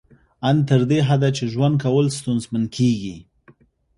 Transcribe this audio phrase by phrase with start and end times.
[0.49, 3.15] ان تر دې حده چې ژوند کول ستونزمن کیږي